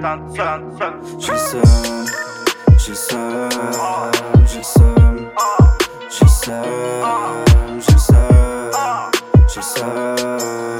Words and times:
seul, 0.00 0.20
seul, 0.34 0.92
Je 1.18 1.24
suis 1.24 1.38
seul, 1.38 1.62
je 2.78 2.94
seul, 2.94 3.48
je 4.48 4.62
seul, 4.62 5.30
je 6.10 6.26
seul, 6.26 6.64
je 7.80 7.98
seul, 7.98 8.70
je 9.54 9.60
seul. 9.60 10.79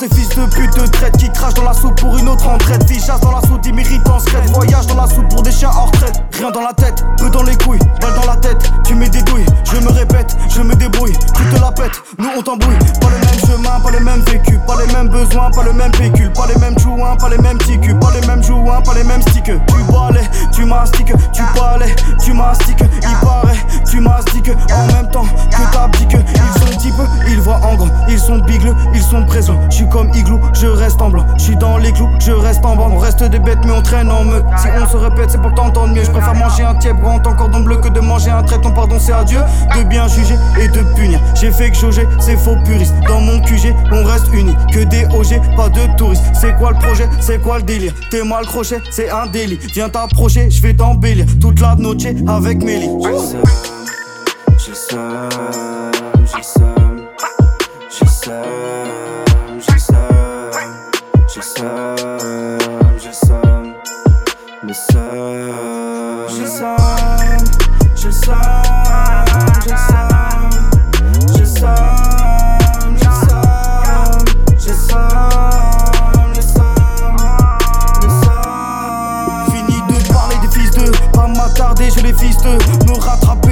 Ces 0.00 0.08
fils 0.14 0.30
de 0.30 0.46
pute 0.46 0.74
de 0.76 0.86
traite 0.86 1.16
qui 1.18 1.30
crachent 1.30 1.54
dans 1.54 1.64
la 1.64 1.74
soupe 1.74 2.00
pour 2.00 2.16
une 2.16 2.28
autre 2.28 2.48
entraide. 2.48 2.82
Vie 2.88 2.98
chasse 2.98 3.20
dans 3.20 3.32
la 3.32 3.42
soupe, 3.46 3.66
imméritant 3.66 4.18
secrète. 4.18 4.50
Voyage 4.50 4.86
dans 4.86 4.94
la 4.94 5.06
soupe 5.06 5.28
pour 5.28 5.42
des 5.42 5.52
chiens 5.52 5.68
hors 5.68 5.86
retraite. 5.86 6.22
Rien 6.38 6.50
dans 6.50 6.62
la 6.62 6.72
tête, 6.72 7.04
peu 7.18 7.28
dans 7.28 7.42
les 7.42 7.56
couilles, 7.56 7.78
balle 8.00 8.14
dans 8.14 8.26
la 8.26 8.36
tête. 8.36 8.70
Tu 8.86 8.94
mets 8.94 9.10
des 9.10 9.20
douilles, 9.22 9.44
je 9.64 9.76
me 9.76 9.90
répète, 9.90 10.34
je 10.48 10.62
me 10.62 10.74
débrouille. 10.74 11.12
Tu 11.12 11.42
te 11.54 11.60
la 11.60 11.70
pètes, 11.70 12.02
nous 12.18 12.28
on 12.34 12.40
t'embrouille. 12.40 12.78
Pas 12.98 13.08
le 13.08 13.18
même 13.26 13.40
chemin, 13.46 13.80
pas 13.80 13.90
les 13.90 14.00
mêmes 14.00 14.22
vécus, 14.22 14.58
pas 14.66 14.76
les 14.80 14.92
mêmes 14.92 15.08
besoins, 15.08 15.50
pas 15.50 15.64
le 15.64 15.72
même 15.74 15.92
pécule, 15.92 16.32
pas 16.32 16.46
les 16.46 16.58
mêmes 16.58 16.78
jouins, 16.78 17.16
pas 17.16 17.28
les 17.28 17.38
mêmes 17.38 17.58
ticus, 17.58 17.94
pas 18.00 18.10
les 18.18 18.26
mêmes 18.26 18.42
jouins, 18.42 18.80
pas 18.80 18.94
les 18.94 19.04
mêmes 19.04 19.22
sticks. 19.22 19.44
Tu 19.44 19.92
balais, 19.92 20.30
tu 20.60 20.66
mastiques, 20.66 21.12
tu 21.32 21.42
balais, 21.58 21.94
tu 22.22 22.34
mastiques. 22.34 22.84
Il 23.02 23.26
paraît, 23.26 23.56
tu 23.90 24.00
mastiques 24.00 24.50
en 24.74 24.92
même 24.92 25.10
temps 25.10 25.24
que 25.24 25.72
t'abdiques. 25.72 26.16
Ils 26.34 26.60
sont 26.60 26.76
types, 26.78 26.94
ils 27.28 27.40
voient 27.40 27.60
en 27.62 27.76
grand, 27.76 27.88
ils 28.08 28.18
sont 28.18 28.38
bigleux, 28.40 28.74
ils 28.94 29.02
sont 29.02 29.24
présents. 29.24 29.58
Je 29.70 29.76
suis 29.76 29.88
comme 29.88 30.10
igloo, 30.14 30.38
je 30.52 30.66
reste 30.66 31.00
en 31.00 31.08
blanc. 31.08 31.24
Je 31.38 31.44
suis 31.44 31.56
dans 31.56 31.78
les 31.78 31.92
clous, 31.92 32.10
je 32.20 32.32
reste 32.32 32.62
en 32.64 32.76
bande. 32.76 32.92
On 32.92 32.98
reste 32.98 33.22
des 33.24 33.38
bêtes, 33.38 33.60
mais 33.64 33.72
on 33.72 33.80
traîne 33.80 34.10
en 34.10 34.24
meute. 34.24 34.44
Si 34.58 34.66
on 34.78 34.86
se 34.86 34.96
répète, 34.98 35.30
c'est 35.30 35.40
pour 35.40 35.54
t'entendre 35.54 35.94
mieux. 35.94 36.04
Je 36.04 36.10
préfère 36.10 36.34
manger 36.34 36.62
un 36.62 36.74
tiep 36.74 37.00
grand 37.00 37.26
en 37.26 37.34
cordon 37.34 37.60
bleu 37.60 37.78
que 37.78 37.88
de 37.88 38.00
manger 38.00 38.30
un 38.30 38.42
traiton. 38.42 38.72
Pardon, 38.72 38.98
c'est 39.00 39.12
à 39.12 39.24
Dieu 39.24 39.40
de 39.74 39.82
bien 39.84 40.08
juger 40.08 40.36
et 40.60 40.68
de 40.68 40.82
punir. 40.94 41.20
J'ai 41.34 41.52
fait 41.52 41.70
que 41.70 41.76
jauger, 41.78 42.06
c'est 42.18 42.36
faux 42.36 42.56
puriste. 42.64 42.94
Dans 43.08 43.20
mon 43.20 43.40
QG, 43.40 43.74
on 43.92 44.04
reste 44.04 44.30
unis. 44.34 44.56
Que 44.70 44.80
des 44.80 45.06
OG, 45.06 45.40
pas 45.56 45.70
de 45.70 45.96
touristes. 45.96 46.24
C'est 46.38 46.54
quoi 46.58 46.72
le 46.72 46.76
projet? 46.76 47.08
C'est 47.20 47.40
quoi 47.40 47.56
le 47.56 47.62
délire? 47.62 47.94
T'es 48.10 48.22
mal 48.22 48.44
crochet, 48.44 48.82
c'est 48.90 49.08
un 49.08 49.26
délit. 49.26 49.58
Viens 49.72 49.88
t'approcher, 49.88 50.49
je 50.50 50.60
vais 50.62 50.74
t'embellir 50.74 51.26
toute 51.40 51.60
la 51.60 51.74
noche 51.76 52.04
avec 52.26 52.62
Mélie. 52.62 52.90
J'ai 54.58 54.74
somme, 54.74 55.28
j'ai 56.26 56.42
somme, 56.42 57.02
j'ai 57.88 58.06
somme, 58.06 58.86
j'ai 59.58 59.78
somme, 59.78 60.18
j'ai 61.32 61.42
somme, 61.42 62.58
j'ai 62.98 63.12
somme, 63.12 63.74
j'ai 64.68 64.74
somme, 64.74 65.54
le. 66.32 66.54
J'ai. 69.66 70.09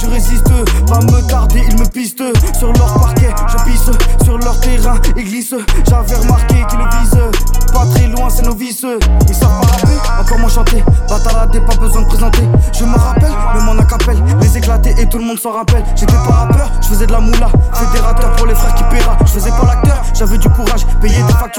Je 0.00 0.06
résiste, 0.06 0.48
pas 0.86 1.00
me 1.00 1.26
tarder, 1.28 1.62
ils 1.68 1.78
me 1.78 1.86
pistent, 1.86 2.22
sur 2.56 2.72
leur 2.72 2.94
parquet, 2.94 3.30
je 3.48 3.64
pisse, 3.64 3.90
sur 4.24 4.38
leur 4.38 4.58
terrain, 4.60 4.96
ils 5.16 5.24
glissent, 5.24 5.54
j'avais 5.88 6.14
remarqué 6.16 6.54
qu'ils 6.68 6.78
le 6.78 6.84
visent, 7.00 7.72
pas 7.72 7.86
très 7.86 8.06
loin, 8.06 8.28
c'est 8.30 8.42
novices, 8.42 8.86
ils 9.28 9.34
savent 9.34 9.60
pas 9.60 9.66
rapper, 9.66 10.20
encore 10.20 10.38
moins 10.38 10.48
chanter, 10.48 10.84
bataladé, 11.08 11.60
pas 11.60 11.76
besoin 11.76 12.02
de 12.02 12.06
présenter, 12.06 12.42
je 12.72 12.84
me 12.84 12.96
rappelle, 12.96 13.32
même 13.54 13.68
en 13.68 13.78
acapelle, 13.78 14.22
les 14.40 14.56
éclater 14.56 14.94
et 14.98 15.08
tout 15.08 15.18
le 15.18 15.24
monde 15.24 15.38
s'en 15.38 15.52
rappelle, 15.52 15.84
j'étais 15.96 16.12
pas 16.12 16.46
rappeur, 16.46 16.70
je 16.80 16.88
faisais 16.88 17.06
de 17.06 17.12
la 17.12 17.20
moula, 17.20 17.48
fédérateur 17.72 18.36
pour 18.36 18.46
les 18.46 18.54
frères 18.54 18.74
qui 18.74 18.84
paiera, 18.84 19.16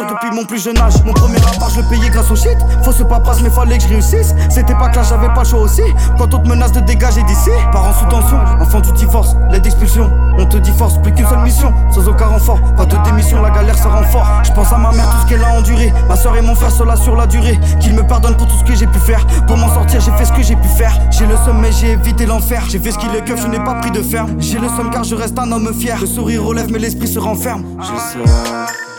depuis 0.09 0.31
mon 0.35 0.45
plus 0.45 0.63
jeune 0.63 0.78
âge, 0.78 0.94
mon 1.06 1.13
premier 1.13 1.38
rapport 1.38 1.69
je 1.69 1.81
le 1.81 1.88
payais 1.88 2.09
grâce 2.09 2.29
au 2.31 2.35
shit, 2.35 2.57
fausse 2.84 3.03
paperasse 3.07 3.41
mais 3.41 3.50
fallait 3.50 3.78
que 3.78 3.84
je 3.84 3.89
réussisse, 3.89 4.34
c'était 4.50 4.73
pas 4.75 4.89
que 4.89 4.97
là 4.97 5.03
j'avais 5.03 5.28
pas 5.28 5.44
le 5.44 5.47
choix 5.47 5.62
aussi, 5.62 5.84
quand 6.17 6.34
on 6.34 6.39
te 6.39 6.47
menace 6.47 6.72
de 6.72 6.79
dégager 6.81 7.23
d'ici, 7.23 7.50
parents 7.72 7.94
sous 7.94 8.06
tension, 8.06 8.38
enfant 8.59 8.79
du 8.79 8.91
divorce, 8.94 9.35
l'aide 9.50 9.63
d'expulsion, 9.63 10.11
on 10.38 10.45
te 10.45 10.57
dit 10.57 10.72
force, 10.72 10.97
plus 11.01 11.13
qu'une 11.13 11.28
seule 11.28 11.41
mission, 11.41 11.73
sans 11.91 12.07
aucun 12.07 12.28
renfort, 12.28 12.59
pas 12.75 12.85
de 12.85 12.97
démission, 13.03 13.41
la 13.41 13.51
galère 13.51 13.78
se 13.78 13.88
renfort, 13.88 14.28
je 14.44 14.51
pense 14.51 14.72
à 14.72 14.78
ma 14.78 14.91
mère, 14.91 15.09
tout 15.09 15.28
ce 15.28 15.28
qu'elle 15.28 15.44
a 15.44 15.57
enduré, 15.57 15.94
ma 16.07 16.16
soeur 16.16 16.35
et 16.38 16.41
mon 16.41 16.56
frère 16.56 16.72
cela 16.72 16.95
sur 16.95 17.16
la 17.16 17.28
durée, 17.28 17.59
qu'il 17.79 17.94
me 17.94 18.03
pardonne 18.03 18.35
pour 18.35 18.47
tout 18.47 18.57
ce 18.57 18.63
que 18.63 18.75
j'ai 18.75 18.88
pu 18.88 19.00
faire, 19.00 19.25
pour 19.47 19.57
m'en 19.57 19.73
sortir 19.73 20.01
j'ai 20.01 20.11
fait 20.11 20.25
ce 20.25 20.34
que 20.34 20.44
j'ai 20.44 20.56
pu 20.56 20.67
faire, 20.67 20.97
j'ai 21.11 21.25
le 21.25 21.35
somme 21.38 21.59
mais 21.59 21.72
j'ai 21.72 21.91
évité 21.91 22.25
l'enfer, 22.25 22.63
j'ai 22.69 22.79
fait 22.79 22.91
ce 22.91 22.97
qui 22.97 23.07
le 23.07 23.22
keuf, 23.22 23.41
je 23.41 23.47
n'ai 23.47 23.59
pas 23.59 23.75
pris 23.75 23.91
de 23.91 24.01
ferme, 24.01 24.35
j'ai 24.40 24.59
le 24.59 24.67
somme 24.69 24.90
car 24.91 25.03
je 25.03 25.16
reste 25.16 25.38
un 25.38 25.51
homme 25.51 25.73
fier, 25.73 25.97
le 26.00 26.07
sourire 26.07 26.44
relève 26.44 26.72
mais 26.72 26.79
l'esprit 26.79 27.07
se 27.07 27.19
renferme. 27.19 27.63
j'ai 27.81 28.23
seum, 28.23 28.91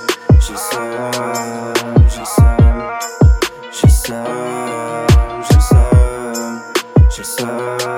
je 0.42 0.56
somme, 0.56 1.10
je 2.08 2.24
somme, 2.24 2.98
je 3.70 3.88
somme, 5.60 6.60
je 7.16 7.22
somme. 7.22 7.91